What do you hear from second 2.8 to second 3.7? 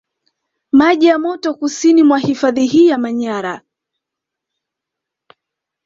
ya Manyara